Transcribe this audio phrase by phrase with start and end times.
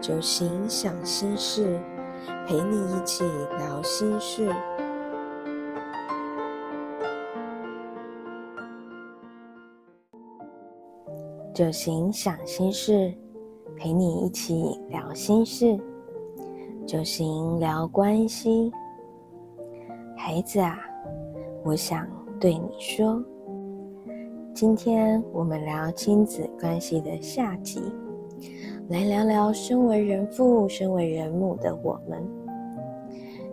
[0.00, 1.78] 就行想心事，
[2.46, 3.24] 陪你一起
[3.58, 4.48] 聊心事。
[11.52, 13.12] 就行想心事，
[13.76, 15.78] 陪你一起聊心事。
[16.86, 18.72] 就行聊关系，
[20.16, 20.78] 孩子啊，
[21.64, 22.08] 我想
[22.40, 23.22] 对你说。
[24.54, 27.82] 今天我们聊亲子关系的下集，
[28.88, 32.26] 来聊聊身为人父、身为人母的我们。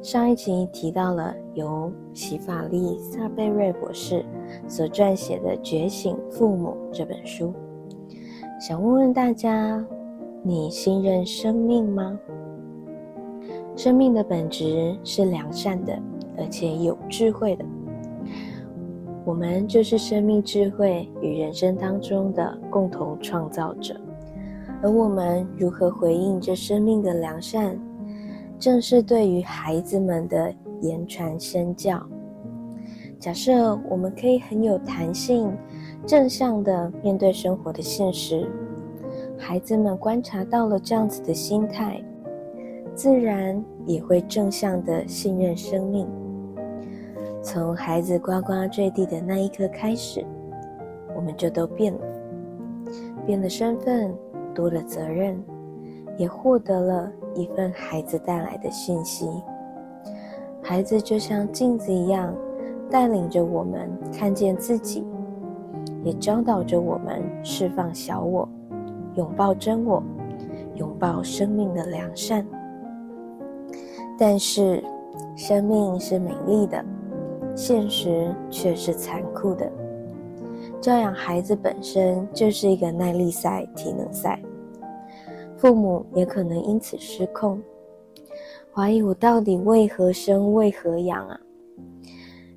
[0.02, 4.24] 上一集提到了由喜法利萨贝瑞博士
[4.66, 7.54] 所撰写的《觉醒父母》这本书，
[8.62, 9.86] 想问问大家：
[10.42, 12.18] 你信任生命吗？
[13.76, 16.02] 生命的本质是良善的，
[16.38, 17.66] 而且有智慧的。
[19.26, 24.00] 我们就是生命智慧与人生当中的共同创造者，
[24.86, 27.76] 而我们如何回应这生命的良善，
[28.60, 32.00] 正是对于孩子们的言传身教。
[33.18, 35.52] 假设我们可以很有弹性、
[36.06, 38.48] 正向的面对生活的现实，
[39.36, 42.00] 孩子们观察到了这样子的心态，
[42.94, 46.08] 自然也会正向的信任生命。
[47.42, 50.24] 从孩子呱呱坠地的那一刻开始，
[51.16, 52.00] 我们就都变了，
[53.26, 54.14] 变了身份，
[54.56, 55.40] 多了责任，
[56.18, 59.30] 也获得了一份孩子带来的讯息。
[60.64, 62.34] 孩子就像镜子一样，
[62.90, 65.06] 带领着我们看见自己，
[66.04, 68.50] 也教导着我们释放小我，
[69.16, 70.02] 拥抱真我，
[70.74, 72.44] 拥抱生命的良善。
[74.18, 74.84] 但是，
[75.36, 76.84] 生命是美丽的。
[77.54, 79.72] 现实却是残酷的。
[80.86, 84.40] 教养孩子本身就是一个耐力赛、体能赛，
[85.58, 87.60] 父母也可能因此失控，
[88.72, 91.40] 怀疑我到底为何生、为何养啊？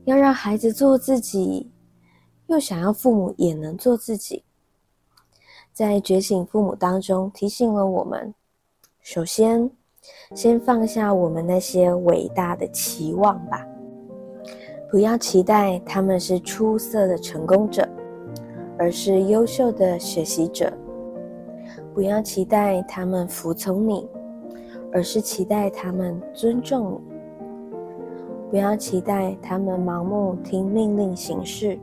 [0.04, 1.70] 要让孩子做自己，
[2.48, 4.44] 又想要父母也能做自己。
[5.72, 8.34] 在觉醒父母当中，提醒了我们：
[9.00, 9.70] 首先，
[10.34, 13.66] 先放下我们那些伟大的期望吧。
[14.90, 17.88] 不要期待他们是出色的成功者，
[18.78, 20.72] 而是优秀的学习者。
[21.94, 24.08] 不要期待他们服从你，
[24.92, 27.00] 而是期待他们尊重你。
[28.50, 31.78] 不要期待他们盲目听命令行事，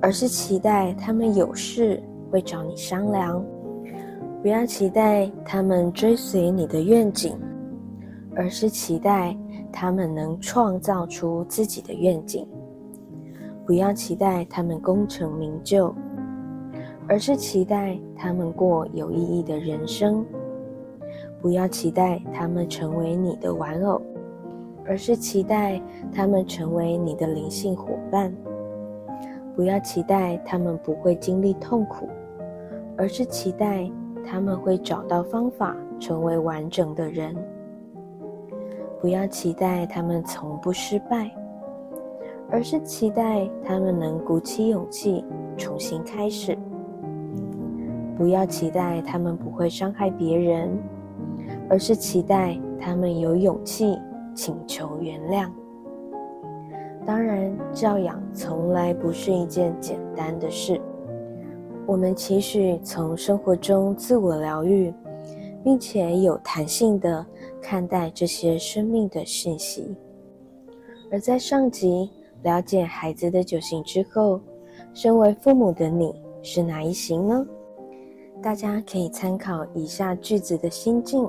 [0.00, 3.44] 而是期待他们有事会找你商量。
[4.42, 7.38] 不要期待他们追随你的愿景，
[8.34, 9.36] 而是期待。
[9.76, 12.46] 他们能创造出自己的愿景，
[13.66, 15.94] 不要期待他们功成名就，
[17.08, 20.22] 而是期待他们过有意义的人生；
[21.40, 24.00] 不要期待他们成为你的玩偶，
[24.84, 25.80] 而是期待
[26.12, 28.30] 他们成为你的灵性伙伴；
[29.56, 32.06] 不要期待他们不会经历痛苦，
[32.98, 33.90] 而是期待
[34.26, 37.34] 他们会找到方法成为完整的人。
[39.00, 41.30] 不要期待他们从不失败，
[42.50, 45.24] 而是期待他们能鼓起勇气
[45.56, 46.56] 重新开始。
[48.16, 50.78] 不要期待他们不会伤害别人，
[51.68, 53.98] 而是期待他们有勇气
[54.34, 55.48] 请求原谅。
[57.04, 60.80] 当然，教养从来不是一件简单的事。
[61.86, 64.92] 我们期许从生活中自我疗愈，
[65.62, 67.24] 并且有弹性的。
[67.66, 69.96] 看待这些生命的讯息，
[71.10, 72.10] 而在上集
[72.44, 74.38] 了解孩子的九型之后，
[74.92, 77.46] 身为父母的你是哪一型呢？
[78.42, 81.26] 大家可以参考以下句子的心境，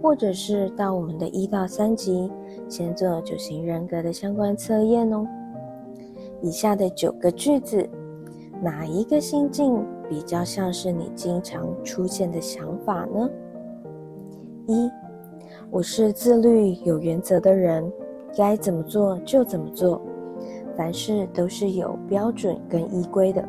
[0.00, 2.32] 或者是到我们的一到三集
[2.66, 5.26] 先做九型人格的相关测验哦。
[6.40, 7.86] 以下的九个句子，
[8.62, 13.30] 哪一个心境比较像是你经常出现的想法呢？
[14.66, 14.90] 一。
[15.70, 17.90] 我是自律有原则的人，
[18.34, 20.00] 该怎么做就怎么做，
[20.82, 23.48] 凡事都是有标准跟依规的。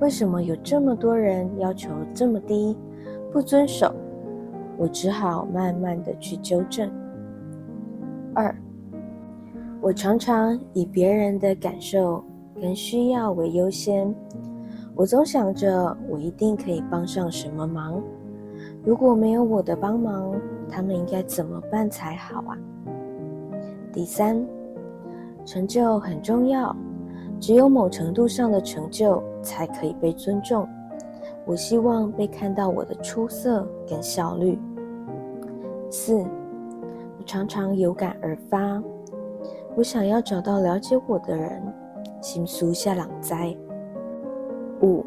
[0.00, 2.76] 为什么有这么多人要求这么低，
[3.30, 3.94] 不遵守？
[4.76, 6.90] 我只好慢慢的去纠正。
[8.34, 8.52] 二，
[9.80, 12.24] 我常常以别人的感受
[12.60, 14.12] 跟需要为优先，
[14.96, 18.02] 我总想着我一定可以帮上什么忙，
[18.84, 20.34] 如果没有我的帮忙。
[20.68, 22.58] 他们应该怎么办才好啊？
[23.92, 24.44] 第三，
[25.44, 26.74] 成就很重要，
[27.40, 30.68] 只有某程度上的成就才可以被尊重，
[31.44, 34.58] 我希望被看到我的出色跟效率。
[35.90, 38.82] 四，我常常有感而发，
[39.76, 41.60] 我想要找到了解我的人，
[42.20, 43.54] 心苏下朗灾。
[44.80, 45.04] 五，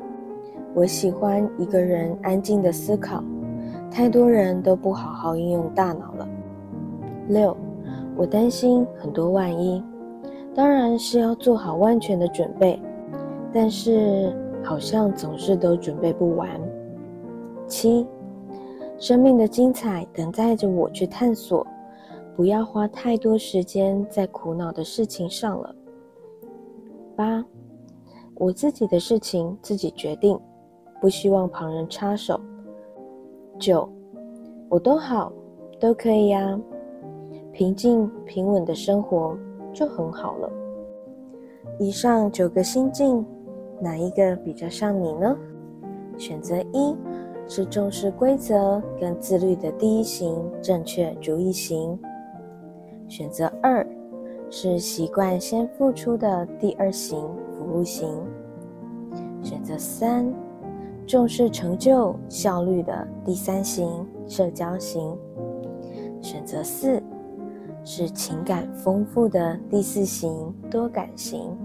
[0.74, 3.24] 我喜欢一个人安静的思考，
[3.90, 6.28] 太多人都不好好运用大脑了。
[7.30, 7.56] 六，
[8.16, 9.84] 我担心很多万一，
[10.56, 12.82] 当然是要做好万全的准备，
[13.54, 16.50] 但是好像总是都准备不完。
[17.68, 18.08] 七，
[18.98, 21.68] 生命的精彩等待着我去探索，
[22.38, 25.76] 不要花太多时间在苦恼的事情上了。
[27.16, 27.46] 八。
[28.38, 30.38] 我自己的事情自己决定，
[31.00, 32.38] 不希望旁人插手。
[33.58, 33.88] 九，
[34.68, 35.32] 我都好，
[35.80, 36.60] 都可以呀，
[37.54, 39.38] 平静平稳的生活
[39.76, 40.52] 就很好了。
[41.78, 43.24] 以上九个心境，
[43.80, 45.38] 哪一个比较像你呢？
[46.18, 46.96] 选择一
[47.48, 52.00] 是重视规则跟自律的第一型正确主义型，
[53.08, 53.86] 选择二
[54.50, 57.20] 是习惯先付出的第二型。
[57.58, 58.08] 服务型，
[59.42, 60.32] 选择三，
[61.08, 65.18] 重视成就效率的第三型社交型，
[66.22, 67.02] 选择四，
[67.86, 71.56] 是情感丰富的第四型多感型，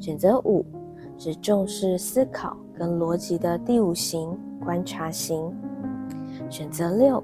[0.00, 0.64] 选择五，
[1.16, 5.54] 是重视思考跟逻辑的第五型观察型，
[6.48, 7.22] 选择六，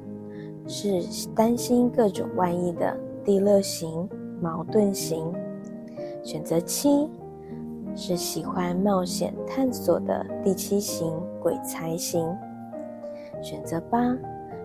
[0.68, 1.02] 是
[1.34, 4.08] 担心各种万一的第六型
[4.40, 5.32] 矛盾型，
[6.22, 7.08] 选择七。
[7.98, 12.28] 是喜欢冒险探索的第七型鬼才型，
[13.40, 14.14] 选择八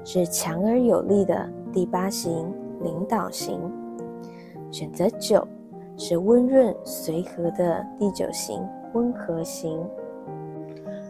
[0.03, 3.59] 是强而有力的第八型领导型，
[4.71, 5.47] 选择九
[5.97, 8.61] 是温润随和的第九型
[8.93, 9.79] 温和型。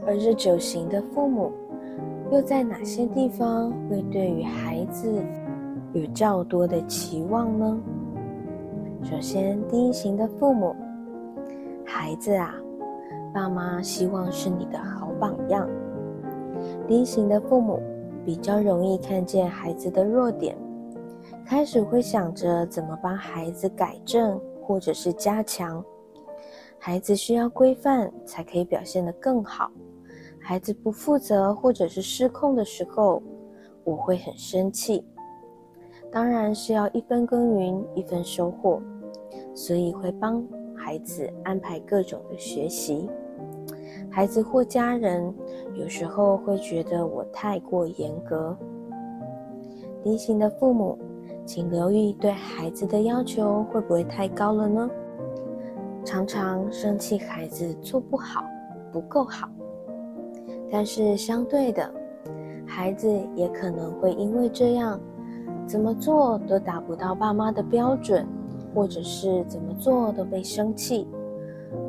[0.06, 1.52] 而这九型的父母，
[2.32, 5.12] 又在哪些地方会对于孩子
[5.94, 7.80] 有较多的期望呢？
[9.04, 10.76] 首先，第一型的父母。
[11.84, 12.56] 孩子啊，
[13.34, 15.68] 爸妈希望是你的好榜样。
[16.88, 17.80] 第一型的父母
[18.26, 20.56] 比较容易看见孩子的弱点，
[21.46, 25.84] 开始会想着怎么帮孩子改正或者是加强。
[26.80, 29.70] 孩子需要规范才可以表现得更好。
[30.40, 33.22] 孩子不负责或者是失控的时候，
[33.84, 35.06] 我会很生气。
[36.12, 38.82] 当然是要一分耕耘一分收获，
[39.54, 40.46] 所以会帮。
[40.84, 43.08] 孩子安排各种的学习，
[44.10, 45.32] 孩子或家人
[45.76, 48.58] 有时候会觉得我太过严格。
[50.04, 50.98] 低型的父母，
[51.46, 54.90] 请留意对孩子的要求会不会太高了呢？
[56.04, 58.44] 常常生气孩子做不好、
[58.92, 59.50] 不够好，
[60.72, 61.92] 但是相对的，
[62.66, 65.00] 孩子也可能会因为这样，
[65.66, 68.26] 怎么做都达不到爸妈的标准。
[68.74, 71.06] 或者是怎么做都被生气，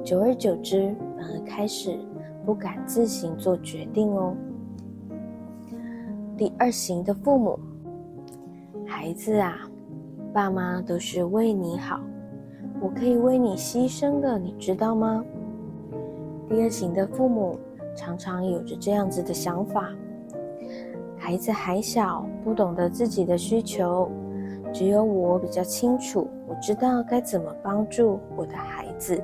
[0.03, 1.97] 久而久之，反而开始
[2.45, 4.35] 不敢自行做决定哦。
[6.37, 7.57] 第二型的父母，
[9.03, 9.69] 孩子啊，
[10.33, 11.99] 爸妈都是为你好，
[12.81, 15.25] 我可以为你牺牲的，你知道吗？
[16.49, 17.59] 第二型的父母
[17.97, 19.91] 常常有着这样子的想法：
[21.19, 24.09] 孩子还小，不懂得自己的需求。
[24.73, 29.21] 只有我比较清楚，我知道该怎么帮助我的孩子。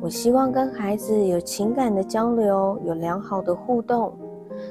[0.00, 4.12] 我希望跟孩子有情感的交流，有良好的互动，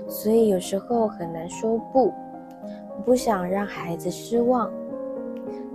[0.07, 2.13] 所以有时候很难说不。
[3.01, 4.71] 不想让孩子失望，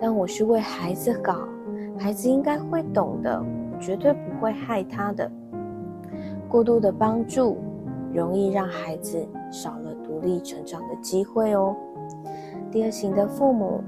[0.01, 1.49] 但我是为孩子好，
[1.99, 3.45] 孩子应该会懂的，
[3.81, 5.31] 绝对不会害他的。
[6.49, 7.59] 过度的帮助，
[8.15, 11.75] 容易让孩子少了独立成长的机会哦。
[12.71, 13.81] 第二型的父母，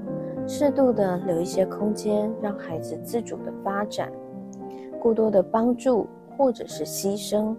[0.45, 4.11] 适度的留一些空间，让孩子自主的发展。
[4.99, 6.05] 过多的帮助
[6.37, 7.55] 或者是牺牲，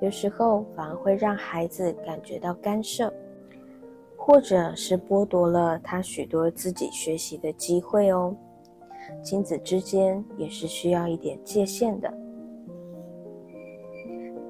[0.00, 3.12] 有时候反而会让孩子感觉到干涉，
[4.24, 8.32] 或者是剥夺了他许多自己学习的机会哦。
[9.20, 12.08] 亲子之间也是需要一点界限的。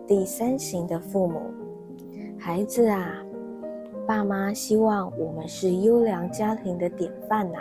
[0.06, 1.40] 第三型的父母，
[2.38, 3.24] 孩子啊。
[4.04, 7.58] 爸妈希望我们是优良家庭的典范呐。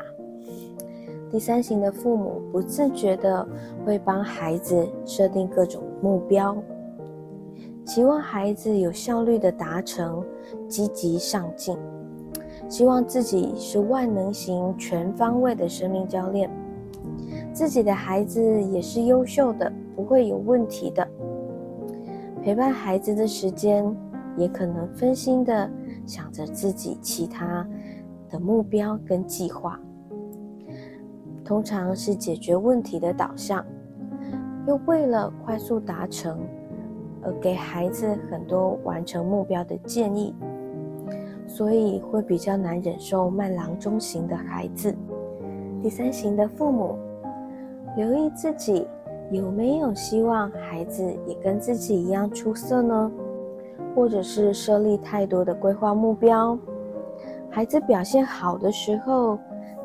[1.29, 3.47] 第三型的父母不自觉的
[3.85, 6.57] 会帮孩子设定各种目标，
[7.85, 10.25] 期望孩子有效率的达成，
[10.67, 11.77] 积极上进，
[12.71, 16.49] 希望自己是万能型、全方位的生命教练，
[17.51, 21.05] 自己的孩子也是优秀的，不会有问题的。
[22.41, 23.85] 陪伴孩子的时间，
[24.37, 25.69] 也可能分心的
[26.05, 27.67] 想着自己其他
[28.29, 29.77] 的目标跟计划。
[31.43, 33.65] 通常是解决问题的导向，
[34.65, 36.39] 又为了快速达成
[37.21, 40.33] 而给孩子很多完成目标的建议，
[41.61, 44.91] 所以会比较难忍受慢郎中型的孩子。
[45.79, 46.97] 第三型的父母，
[47.95, 48.87] 留意自己
[49.29, 53.11] 有没有希望孩子也跟自己一样出色呢？
[53.93, 56.57] 或者是设立太多的规划目标，
[57.51, 59.37] 孩子表现好的时候。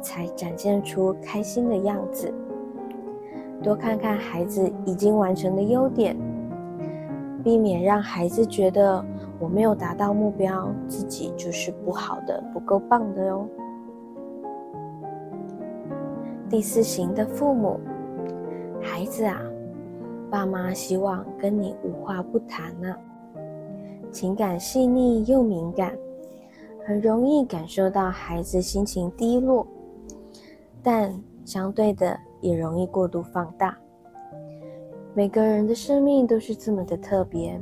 [0.03, 2.33] 才展现出开心的样子。
[3.63, 6.15] 多看看孩子已经完成的优点，
[7.43, 9.05] 避免让孩子觉得
[9.39, 13.47] 我没有达到目标，自己就是不好的、不够棒的哦。
[16.49, 17.79] 第四型的父母，
[18.81, 19.41] 孩子啊，
[20.31, 22.97] 爸妈希望跟你无话不谈呢，
[24.11, 25.93] 情感细腻又敏感，
[26.87, 29.67] 很容易感受到孩子心情低落。
[30.83, 31.13] 但
[31.45, 33.77] 相对的，也容易过度放大。
[35.15, 37.61] 每个人的生命都是这么的特别，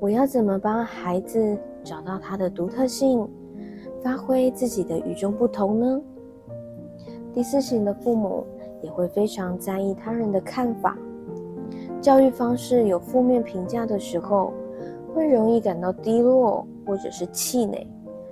[0.00, 3.28] 我要怎么帮孩子找到他的独特性，
[4.02, 6.00] 发挥自己的与众不同呢？
[7.34, 8.46] 第四型的父母
[8.80, 10.96] 也会非常在意他人的看法，
[12.00, 14.54] 教育方式有负面评价的时候，
[15.14, 17.86] 会容易感到低落或者是气馁，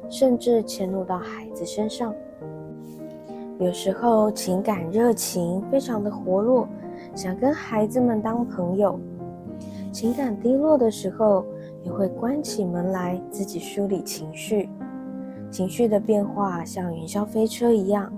[0.08, 2.14] 甚至迁怒到孩子身上。
[3.58, 6.66] 有时候情感热情非常的活络，
[7.14, 8.98] 想跟孩子们当朋友；
[9.92, 11.44] 情感低落的时候，
[11.82, 14.68] 也会关起门来自己梳理情绪。
[15.50, 18.12] 情绪的变化像云霄飞车一样。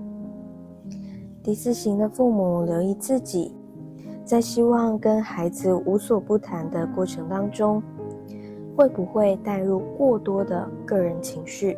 [1.41, 3.55] 第四型的父母留意自己，
[4.23, 7.81] 在希望跟孩子无所不谈的过程当中，
[8.75, 11.77] 会不会带入过多的个人情绪？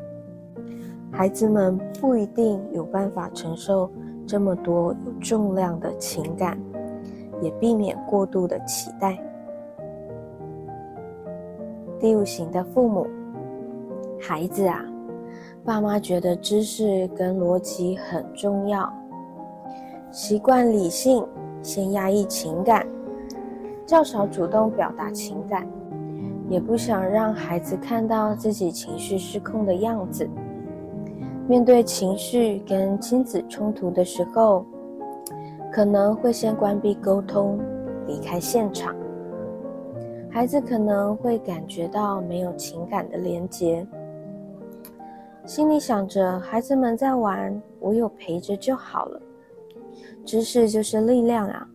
[1.12, 3.90] 孩子们不一定有办法承受
[4.26, 6.60] 这么多有重量的情感，
[7.40, 9.18] 也避免过度的期待。
[12.04, 13.08] 第五型的父母，
[14.20, 14.84] 孩子啊，
[15.64, 18.92] 爸妈觉得知识跟逻辑很重要，
[20.12, 21.26] 习惯理性，
[21.62, 22.86] 先压抑情感，
[23.86, 25.66] 较少主动表达情感，
[26.50, 30.30] 也不想让孩子看到自己情绪失控的样子。
[31.48, 34.66] 面对情绪跟亲子冲突的时候，
[35.72, 37.58] 可能会先关闭沟通，
[38.06, 38.94] 离开现场。
[40.34, 43.86] 孩子可能会感觉到没有情感的连结，
[45.46, 49.22] 心里想着孩子们在玩，我有陪着就好了。
[50.26, 51.70] 知识就是力量啊！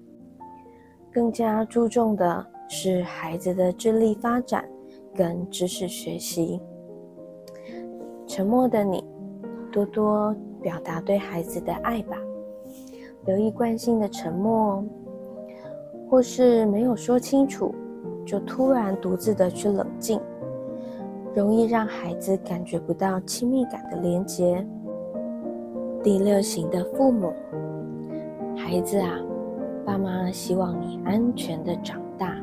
[1.13, 4.69] 更加注重的是孩子的智力发展
[5.15, 6.61] 跟知识学习。
[8.27, 9.05] 沉默的你。
[9.71, 12.17] 多多表达对孩子的爱吧，
[13.27, 14.83] 留意惯性的沉默，
[16.09, 17.73] 或是没有说清楚，
[18.29, 20.21] 就突然独自的去冷静，
[21.35, 24.63] 容易让孩子感觉不到亲密感的连结。
[26.03, 27.33] 第六型的父母，
[28.55, 29.19] 孩子啊，
[29.83, 32.37] 爸妈希望你安全的长大。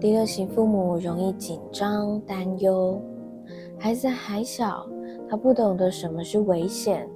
[0.00, 3.00] 第六型父母容易紧张担忧，
[3.78, 4.84] 孩子还小。
[5.28, 7.08] 他不懂得什么是危险，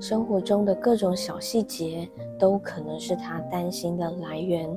[0.00, 4.76] 生活中的各种小细节都可能是他担心的来源。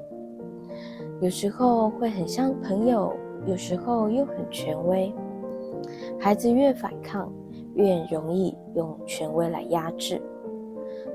[1.19, 3.11] 有时候会很像朋友，
[3.47, 5.11] 有时候又很权威。
[6.19, 7.31] 孩子越反抗，
[7.73, 10.21] 越容易用权威来压制，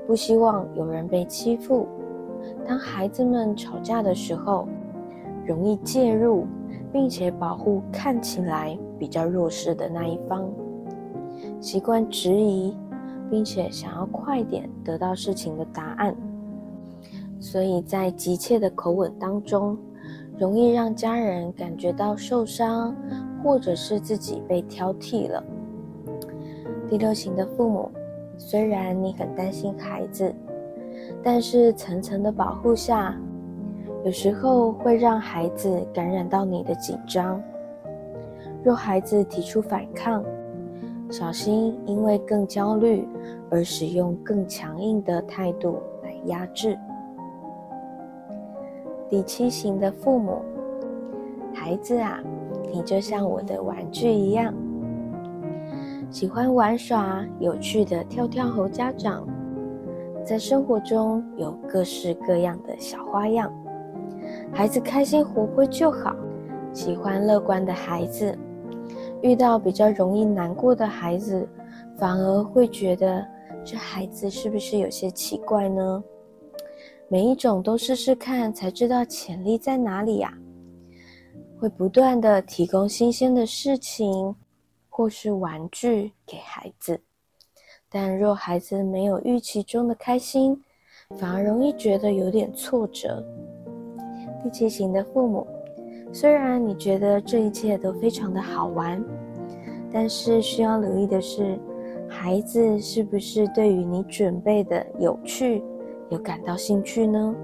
[0.05, 1.87] 不希望有人被欺负。
[2.67, 4.67] 当孩子们吵架的时候，
[5.45, 6.45] 容易介入，
[6.91, 10.49] 并且保护看起来比较弱势的那一方。
[11.61, 12.75] 习惯质疑，
[13.29, 16.13] 并且想要快点得到事情的答案，
[17.39, 19.77] 所以在急切的口吻当中，
[20.37, 22.95] 容易让家人感觉到受伤，
[23.43, 25.43] 或者是自己被挑剔了。
[26.89, 27.89] 第六型的父母，
[28.37, 30.33] 虽然你很担心孩子，
[31.23, 33.15] 但是层层的保护下，
[34.03, 37.41] 有时候会让孩子感染到你的紧张。
[38.63, 40.23] 若孩子提出反抗，
[41.09, 43.07] 小心，因为更焦虑
[43.49, 46.77] 而使用更强硬的态度来压制。
[49.13, 50.41] 第七型的父母，
[51.53, 52.19] 孩子啊，
[52.71, 54.51] 你就像我的玩具一样，
[56.09, 59.23] 喜欢玩耍有趣的跳跳猴家长，
[60.25, 63.53] 在生活中有各式各样的小花样，
[64.51, 66.15] 孩子开心活泼就好，
[66.71, 68.35] 喜欢乐观的孩子，
[69.21, 71.47] 遇到比较容易难过的孩子，
[71.97, 73.23] 反而会觉得
[73.63, 76.03] 这孩子是不是有些奇怪呢？
[77.13, 80.35] 每一种都试试看，才知道潜力在哪里呀。
[81.59, 84.35] 会不断的提供新鲜的事情，
[84.89, 86.99] 或是玩具给孩子。
[87.87, 90.59] 但若孩子没有预期中的开心，
[91.19, 93.23] 反而容易觉得有点挫折。
[94.41, 95.45] 第七型的父母，
[96.11, 98.99] 虽然你觉得这一切都非常的好玩，
[99.91, 101.59] 但是需要留意的是，
[102.09, 105.61] 孩子是不是对于你准备的有趣
[106.13, 107.35] 有感到兴趣呢？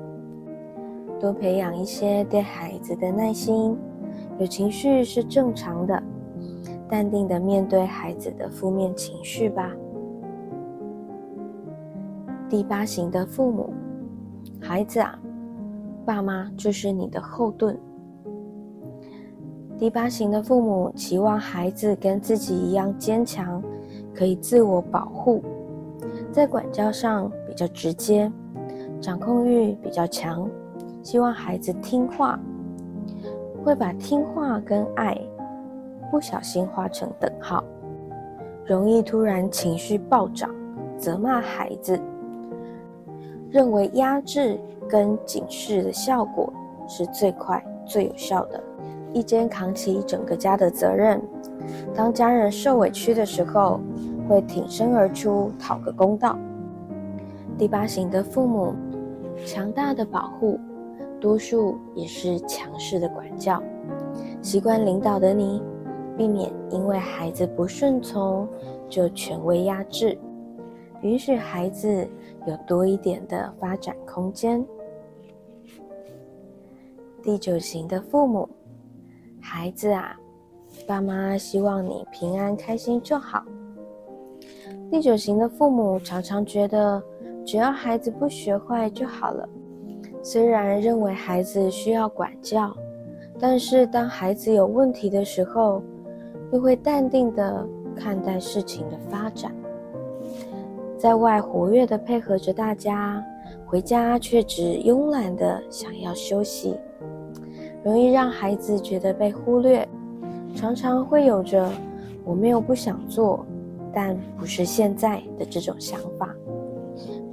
[1.19, 3.75] 多培养一些对孩子的耐心，
[4.37, 6.03] 有情绪是正常的，
[6.87, 9.71] 淡定的面对孩子的负面情绪吧。
[12.47, 13.73] 第八型的父母，
[14.61, 15.19] 孩子啊，
[16.05, 17.75] 爸妈就是你的后盾。
[19.79, 23.63] 第八型的父母期望孩子跟自己一样坚强，
[24.13, 25.41] 可以自我保护，
[26.31, 28.31] 在管教上比较直接，
[29.01, 30.49] 掌控欲比较强，
[31.01, 32.37] 希望孩子听话，
[33.63, 35.17] 会把听话跟爱
[36.11, 37.63] 不小心画成等号，
[38.65, 40.49] 容易突然情绪暴涨，
[40.97, 41.99] 责骂孩子。
[43.49, 46.51] 认为压制跟警示的效果
[46.87, 48.61] 是最快最有效的，
[49.13, 51.21] 一肩扛起整个家的责任。
[51.95, 53.79] 当家人受委屈的时候，
[54.27, 56.37] 会挺身而出讨个公道。
[57.57, 58.73] 第八型的父母，
[59.45, 60.59] 强大的保护，
[61.19, 63.61] 多数也是强势的管教。
[64.41, 65.61] 习惯领导的你，
[66.17, 68.47] 避免因为孩子不顺从
[68.89, 70.17] 就权威压制，
[71.01, 72.07] 允许孩子。
[72.47, 74.65] 有多一点的发展空间。
[77.21, 78.47] 第九型的父母，
[79.41, 80.17] 孩子啊，
[80.87, 83.43] 爸妈希望你平安开心就好。
[84.89, 87.03] 第九型的父母常常觉得，
[87.49, 89.49] 只要孩子不学坏就好了。
[90.21, 92.71] 虽然认为孩子需要管教，
[93.39, 95.81] 但是当孩子有问题的时候，
[96.51, 99.51] 又会淡定的看待事情的发展。
[100.95, 103.25] 在外活跃的配合着大家，
[103.65, 106.77] 回家却只慵懒的想要休息，
[107.83, 109.89] 容易让孩子觉得被忽略，
[110.53, 111.67] 常常会有着
[112.23, 113.43] “我没有不想做，
[113.91, 116.29] 但不是现在”的这种想法，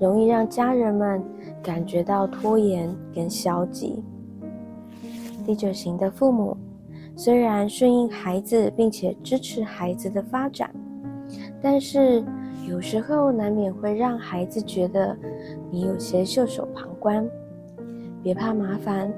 [0.00, 1.22] 容易让家人们
[1.62, 4.02] 感觉到拖延跟消极。
[5.44, 6.56] 第九型的父母
[7.14, 10.70] 虽然顺应孩子，并且支持孩子的发展，
[11.60, 12.24] 但是。
[12.68, 15.16] 有时候难免会让孩子觉得
[15.70, 17.24] 你有些袖手旁观，
[18.24, 19.08] 别怕麻烦，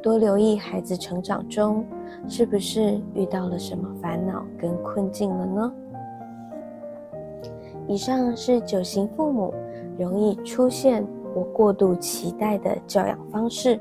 [0.00, 1.84] 多留意孩子成长中
[2.28, 5.72] 是不是遇到了什么烦恼跟困境了呢？
[7.88, 9.52] 以上是九型父母
[9.98, 13.78] 容易出现或过度期待的教养方式，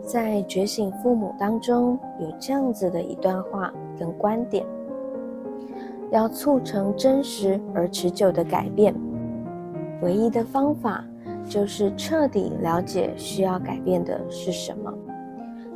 [0.00, 4.64] 在觉醒父母当中有这样子的一段话跟观点。
[6.10, 8.94] 要促成真实而持久的改变，
[10.02, 11.02] 唯一的方法
[11.48, 14.92] 就是彻底了解需要改变的是什么。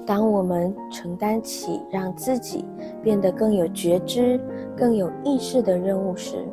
[0.04, 2.64] 当我们承担起让自己
[3.02, 4.38] 变得更有觉知、
[4.76, 6.46] 更有意识的任务时，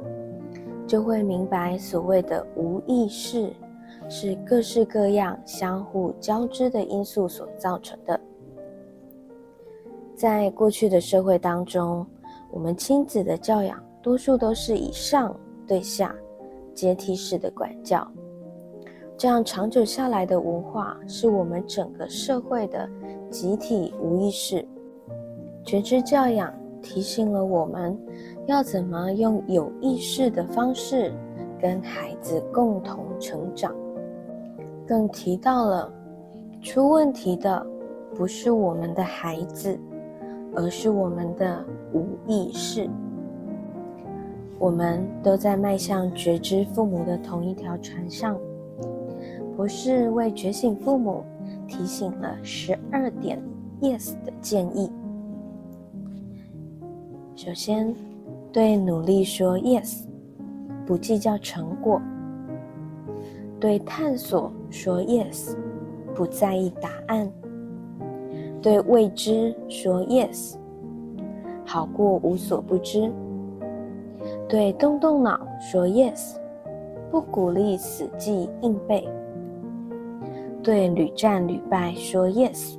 [0.87, 3.51] 就会明白所谓的无意识
[4.09, 8.19] 是各式各样相互交织的因素所造成的。
[10.15, 12.05] 在过去的社会当中。
[12.55, 16.15] 我们亲子的教养，多数都是以上对下
[16.75, 18.07] 阶梯式的管教，
[19.17, 22.87] 这样长久下来的文化，是我们整个社会的
[23.31, 24.63] 集体无意识。
[25.65, 27.99] 觉知教养提醒了我们，
[28.45, 31.13] 要怎么用有意识的方式
[31.61, 33.73] 跟孩子共同成长，
[34.87, 35.91] 更提到了
[36.61, 37.65] 出问题的
[38.15, 39.79] 不是我们的孩子。
[40.55, 42.87] 而是我们的无意识，
[44.59, 48.37] 我们都在迈向觉知父母的同一条船上。
[49.57, 51.23] 博士为觉醒父母
[51.67, 53.41] 提醒了十二点
[53.81, 54.91] yes 的建议。
[57.35, 57.95] 首先，
[58.53, 60.05] 对努力说 yes，
[60.85, 61.99] 不计较成果；
[63.59, 65.57] 对探索说 yes，
[66.13, 67.27] 不在意答案。
[68.61, 70.55] 对未知说 yes，
[71.65, 73.11] 好过无所不知；
[74.47, 76.35] 对动动脑说 yes，
[77.09, 79.03] 不鼓励死记硬背；
[80.61, 82.75] 对屡战屡败说 yes，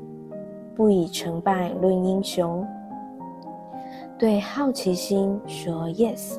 [0.76, 2.64] 不以成败论英雄；
[4.16, 6.38] 对好奇心说 yes，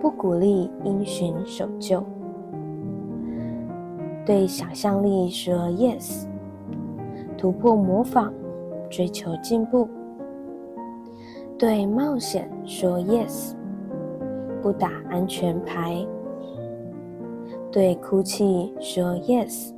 [0.00, 2.00] 不鼓励因循守旧；
[4.24, 6.26] 对想象力说 yes，
[7.38, 8.32] 突破模仿，
[8.90, 9.88] 追求进步；
[11.58, 13.54] 对冒险说 yes，
[14.60, 16.06] 不打安全牌。
[17.72, 19.74] 对哭泣说 yes，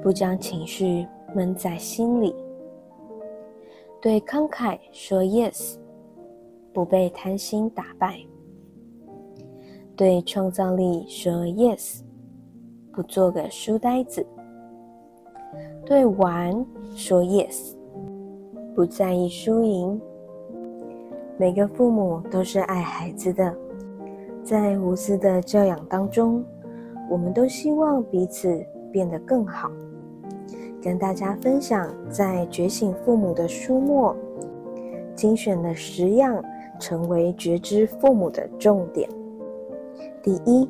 [0.00, 2.32] 不将情绪闷在心里；
[4.00, 5.76] 对慷慨说 yes，
[6.72, 8.26] 不被贪心打败；
[9.96, 12.00] 对创造力说 yes，
[12.92, 14.22] 不做个书呆子；
[15.84, 17.74] 对玩说 yes，
[18.74, 20.00] 不在意输赢。
[21.36, 23.56] 每个父母都是爱孩子的，
[24.44, 26.44] 在无私的教养当中。
[27.08, 29.68] 我们都希望彼此变得更好。
[30.80, 34.14] 跟大家分享，在觉醒父母的书末
[35.16, 36.40] 精选的十样
[36.80, 39.08] 成为觉知父母的重点。
[40.20, 40.68] 第一，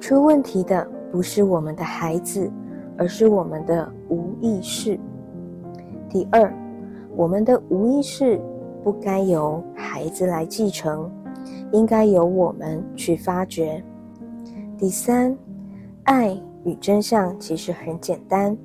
[0.00, 2.50] 出问题的不是我们的孩子，
[2.98, 4.98] 而是我们的无意识。
[6.08, 6.52] 第二，
[7.14, 8.40] 我们的无意识
[8.82, 11.08] 不该由孩子来继承，
[11.70, 13.80] 应该由我们去发掘。
[14.76, 15.36] 第三。
[16.08, 18.56] 爱与真相其实很简单，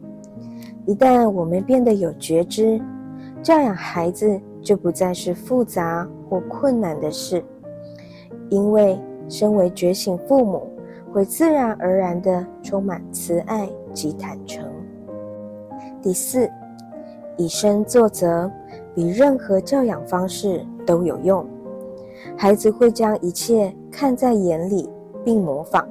[0.85, 2.79] 一旦我们变得有觉知，
[3.41, 7.43] 教养孩子就不再是复杂或困难的事，
[8.49, 10.69] 因为身为觉醒父母，
[11.11, 14.65] 会自然而然的充满慈爱及坦诚。
[16.01, 16.49] 第四，
[17.37, 18.49] 以身作则，
[18.93, 21.45] 比任何教养方式都有用，
[22.37, 24.89] 孩子会将一切看在眼里
[25.23, 25.87] 并模仿。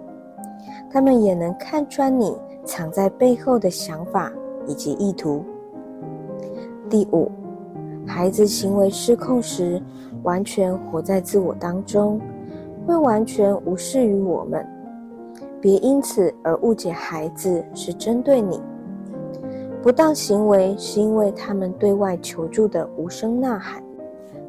[0.92, 4.32] 他们也能看穿你藏在背后的想法
[4.66, 5.44] 以及意图。
[6.88, 7.30] 第五，
[8.10, 9.80] 孩子行为失控时，
[10.24, 12.20] 完全活在自我当中，
[12.84, 14.66] 会完全无视于我们。
[15.60, 18.60] 别因此而误解孩子是针对你。
[19.80, 23.80] 不当行为是因为他们对外求助的无声呐喊，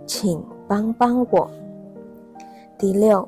[0.08, 1.50] 请帮帮我。
[2.80, 3.26] 第六。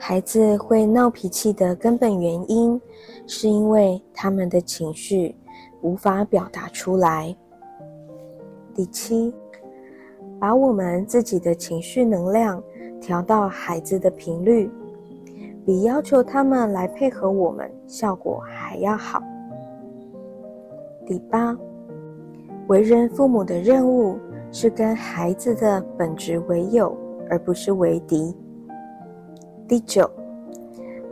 [0.00, 2.80] 孩子会闹脾气的根本原因，
[3.26, 5.34] 是因为他们的情绪
[5.82, 7.36] 无法表达出来。
[8.72, 9.34] 第七，
[10.40, 12.62] 把我们自己的情绪能量
[13.00, 14.70] 调到孩子的频率，
[15.64, 19.22] 比要求他们来配合我们效果还要好。
[21.04, 21.56] 第八，
[22.68, 24.18] 为人父母的任务
[24.52, 26.96] 是跟孩子的本质为友，
[27.28, 28.34] 而不是为敌。
[29.66, 30.08] 第九，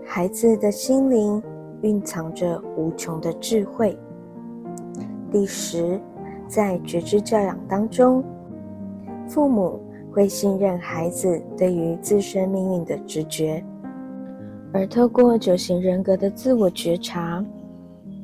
[0.04, 1.42] 孩子的心灵
[1.82, 3.98] 蕴藏着无穷的智慧。
[5.32, 6.00] 第十，
[6.46, 8.22] 在觉知教养当中，
[9.28, 9.80] 父母
[10.12, 13.62] 会信任孩子对于自身命运的直觉，
[14.72, 17.44] 而透过九型人格的自我觉察，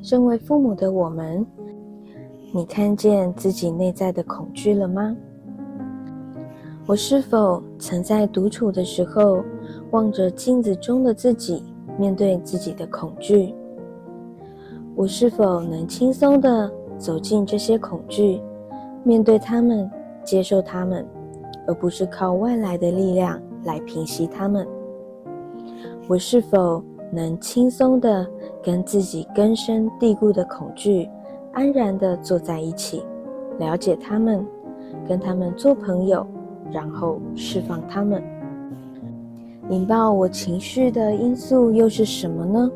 [0.01, 1.45] 身为父母的我们，
[2.53, 5.15] 你看见自己内在的恐惧了吗？
[6.85, 9.43] 我是否曾在独处的时候，
[9.91, 11.63] 望着镜子中的自己，
[11.97, 13.53] 面对自己的恐惧？
[14.95, 18.41] 我是否能轻松的走进这些恐惧，
[19.03, 19.89] 面对他们，
[20.23, 21.05] 接受他们，
[21.67, 24.67] 而不是靠外来的力量来平息他们？
[26.07, 28.27] 我是否能轻松的
[28.61, 31.09] 跟自己根深蒂固的恐惧，
[31.53, 33.03] 安然的坐在一起，
[33.59, 34.45] 了解他们，
[35.07, 36.25] 跟他们做朋友？
[36.71, 38.23] 然后释放他们，
[39.69, 42.71] 引爆我情绪的因素又是什么呢？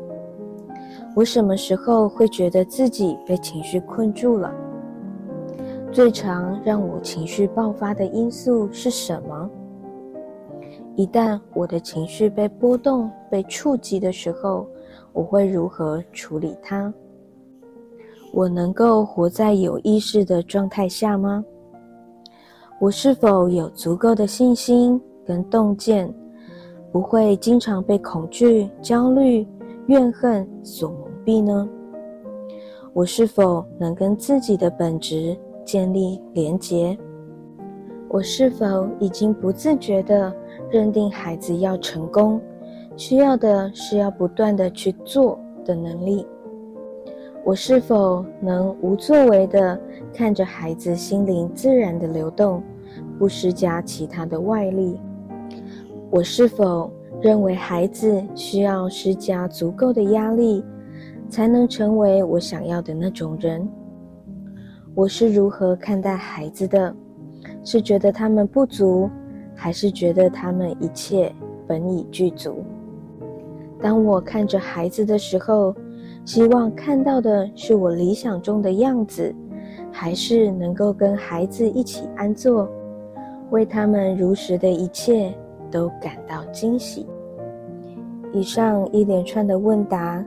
[1.16, 4.52] 我什么时候会觉得自己被情绪困住了？
[5.98, 9.50] 最常让我情绪爆发的因素是什么？
[10.94, 14.64] 一旦我的情绪被波动、被触及的时候，
[15.12, 16.94] 我会如何处理它？
[18.32, 21.44] 我能够活在有意识的状态下吗？
[22.78, 26.08] 我是否有足够的信心跟洞见，
[26.92, 29.44] 不会经常被恐惧、焦虑、
[29.88, 31.68] 怨恨所蒙蔽呢？
[32.92, 35.36] 我是否能跟自己的本质
[35.68, 36.96] 建立连结？
[38.08, 40.34] 我是否已经不自觉地
[40.70, 42.40] 认定孩子要成功，
[42.96, 46.26] 需要的是要不断的去做的能力？
[47.44, 49.78] 我是否能无作为的
[50.14, 52.62] 看着孩子心灵自然的流动，
[53.18, 54.98] 不施加其他的外力？
[56.08, 60.64] 我是否认为孩子需要施加足够的压力，
[61.28, 63.68] 才能成为我想要的那种人。
[64.98, 66.92] 我是如何看待孩子的？
[67.62, 69.08] 是觉得他们不足，
[69.54, 71.32] 还是觉得他们一切
[71.68, 72.64] 本已具足？
[73.80, 75.72] 当我看着孩子的时候，
[76.24, 79.32] 希望看到的是我理想中的样子，
[79.92, 82.68] 还是能够跟孩子一起安坐，
[83.50, 85.32] 为他们如实的一切
[85.70, 87.06] 都感到惊喜？
[88.32, 90.24] 以上一连串的问答，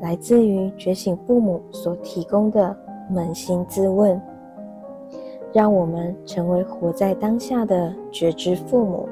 [0.00, 2.76] 来自于觉醒父母所提供的。
[3.12, 4.20] 扪心自问，
[5.52, 9.08] 让我们成为活在当下的觉知父母。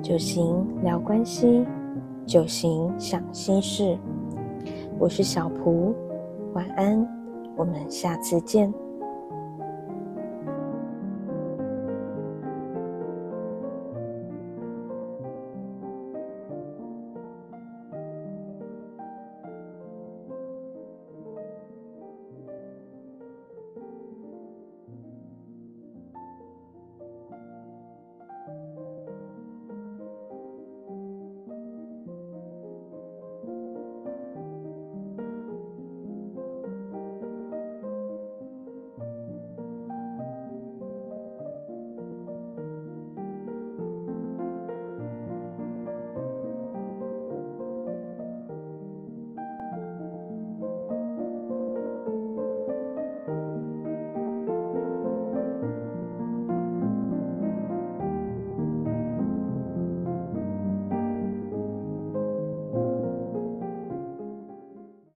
[0.00, 1.66] 九行聊关系，
[2.24, 3.98] 九行想心事。
[4.98, 5.94] 我是小蒲，
[6.54, 7.06] 晚安，
[7.56, 8.72] 我们下次见。